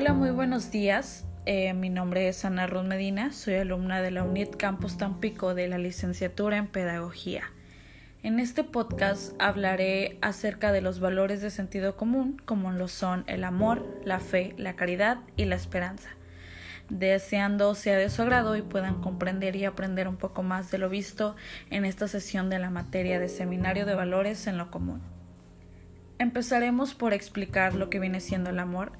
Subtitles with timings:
[0.00, 1.26] Hola, muy buenos días.
[1.44, 5.66] Eh, mi nombre es Ana Ruth Medina, soy alumna de la UNIT Campus Tampico de
[5.66, 7.50] la licenciatura en Pedagogía.
[8.22, 13.42] En este podcast hablaré acerca de los valores de sentido común, como lo son el
[13.42, 16.10] amor, la fe, la caridad y la esperanza.
[16.88, 20.88] Deseando sea de su agrado y puedan comprender y aprender un poco más de lo
[20.88, 21.34] visto
[21.70, 25.02] en esta sesión de la materia de Seminario de Valores en lo Común.
[26.20, 28.92] Empezaremos por explicar lo que viene siendo el amor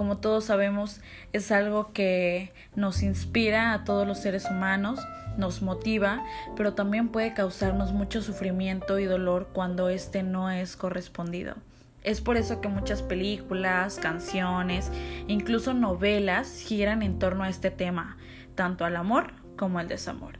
[0.00, 1.02] como todos sabemos,
[1.34, 4.98] es algo que nos inspira a todos los seres humanos,
[5.36, 6.24] nos motiva,
[6.56, 11.56] pero también puede causarnos mucho sufrimiento y dolor cuando éste no es correspondido.
[12.02, 14.90] Es por eso que muchas películas, canciones,
[15.28, 18.16] incluso novelas giran en torno a este tema,
[18.54, 20.38] tanto al amor como al desamor.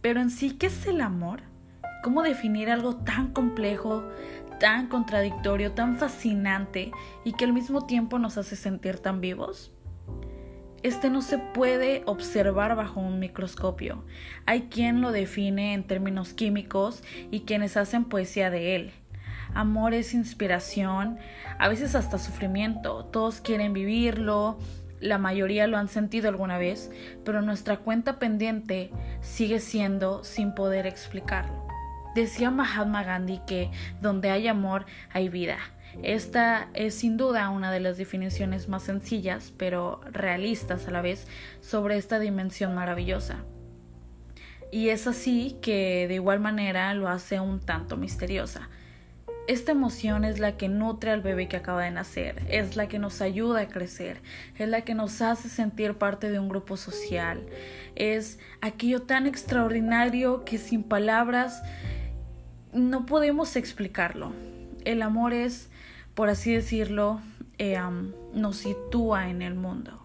[0.00, 1.42] Pero en sí, ¿qué es el amor?
[2.02, 4.08] ¿Cómo definir algo tan complejo,
[4.58, 6.90] tan contradictorio, tan fascinante
[7.24, 9.72] y que al mismo tiempo nos hace sentir tan vivos?
[10.82, 14.04] Este no se puede observar bajo un microscopio.
[14.46, 18.92] Hay quien lo define en términos químicos y quienes hacen poesía de él.
[19.54, 21.18] Amor es inspiración,
[21.58, 23.06] a veces hasta sufrimiento.
[23.06, 24.58] Todos quieren vivirlo,
[25.00, 26.90] la mayoría lo han sentido alguna vez,
[27.24, 28.90] pero nuestra cuenta pendiente
[29.20, 31.67] sigue siendo sin poder explicarlo.
[32.14, 33.70] Decía Mahatma Gandhi que
[34.00, 35.58] donde hay amor hay vida.
[36.02, 41.26] Esta es sin duda una de las definiciones más sencillas, pero realistas a la vez,
[41.60, 43.44] sobre esta dimensión maravillosa.
[44.70, 48.68] Y es así que de igual manera lo hace un tanto misteriosa.
[49.48, 52.98] Esta emoción es la que nutre al bebé que acaba de nacer, es la que
[52.98, 54.20] nos ayuda a crecer,
[54.58, 57.46] es la que nos hace sentir parte de un grupo social,
[57.96, 61.62] es aquello tan extraordinario que sin palabras
[62.72, 64.32] no podemos explicarlo.
[64.84, 65.70] El amor es,
[66.14, 67.20] por así decirlo,
[67.58, 67.78] eh,
[68.34, 70.02] nos sitúa en el mundo.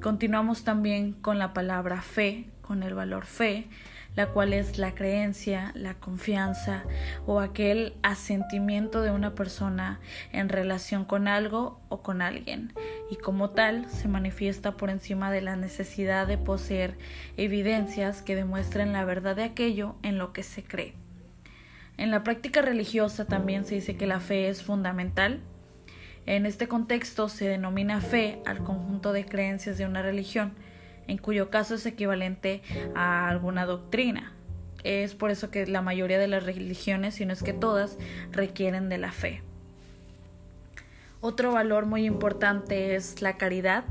[0.00, 3.68] Continuamos también con la palabra fe, con el valor fe,
[4.16, 6.84] la cual es la creencia, la confianza
[7.26, 10.00] o aquel asentimiento de una persona
[10.32, 12.72] en relación con algo o con alguien,
[13.10, 16.96] y como tal se manifiesta por encima de la necesidad de poseer
[17.36, 20.99] evidencias que demuestren la verdad de aquello en lo que se cree.
[22.00, 25.40] En la práctica religiosa también se dice que la fe es fundamental.
[26.24, 30.54] En este contexto se denomina fe al conjunto de creencias de una religión,
[31.08, 32.62] en cuyo caso es equivalente
[32.94, 34.32] a alguna doctrina.
[34.82, 37.98] Es por eso que la mayoría de las religiones, si no es que todas,
[38.32, 39.42] requieren de la fe.
[41.20, 43.84] Otro valor muy importante es la caridad,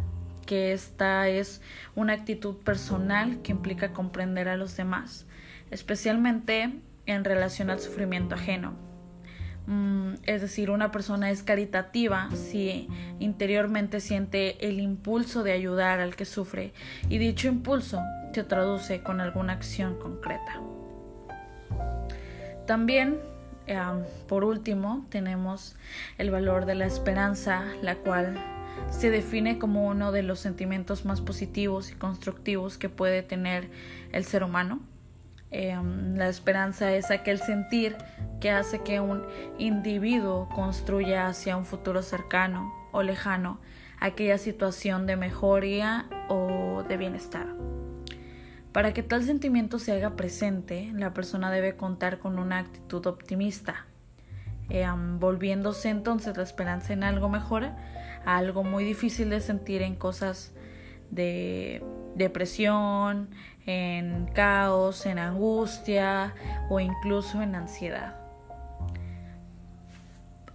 [0.47, 1.61] que esta es
[1.93, 5.27] una actitud personal que implica comprender a los demás,
[5.69, 6.71] especialmente
[7.13, 8.73] en relación al sufrimiento ajeno.
[9.65, 12.87] Mm, es decir, una persona es caritativa si
[13.19, 16.73] interiormente siente el impulso de ayudar al que sufre
[17.09, 18.01] y dicho impulso
[18.33, 20.61] se traduce con alguna acción concreta.
[22.65, 23.17] También,
[24.27, 25.75] por último, tenemos
[26.19, 28.37] el valor de la esperanza, la cual
[28.91, 33.69] se define como uno de los sentimientos más positivos y constructivos que puede tener
[34.11, 34.79] el ser humano
[35.51, 37.97] Em, la esperanza es aquel sentir
[38.39, 39.23] que hace que un
[39.57, 43.59] individuo construya hacia un futuro cercano o lejano
[43.99, 47.47] aquella situación de mejoría o de bienestar.
[48.71, 53.87] Para que tal sentimiento se haga presente, la persona debe contar con una actitud optimista,
[54.69, 59.95] em, volviéndose entonces la esperanza en algo mejor a algo muy difícil de sentir en
[59.95, 60.53] cosas
[61.09, 61.83] de
[62.15, 63.29] depresión,
[63.65, 66.33] en caos, en angustia
[66.69, 68.15] o incluso en ansiedad.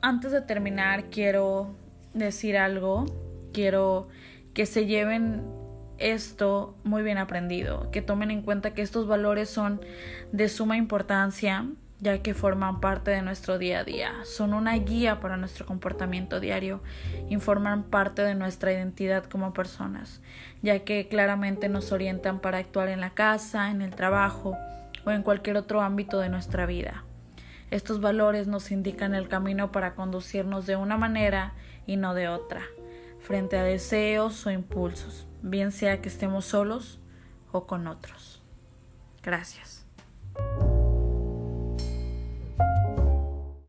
[0.01, 1.77] Antes de terminar, quiero
[2.13, 3.07] decir algo,
[3.53, 4.09] quiero
[4.53, 5.43] que se lleven
[5.99, 9.81] esto muy bien aprendido, que tomen en cuenta que estos valores son
[10.33, 11.67] de suma importancia
[12.05, 16.39] ya que forman parte de nuestro día a día, son una guía para nuestro comportamiento
[16.39, 16.83] diario
[17.31, 20.21] y forman parte de nuestra identidad como personas,
[20.61, 24.55] ya que claramente nos orientan para actuar en la casa, en el trabajo
[25.07, 27.05] o en cualquier otro ámbito de nuestra vida.
[27.71, 31.55] Estos valores nos indican el camino para conducirnos de una manera
[31.87, 32.61] y no de otra,
[33.19, 37.01] frente a deseos o impulsos, bien sea que estemos solos
[37.51, 38.43] o con otros.
[39.23, 39.87] Gracias.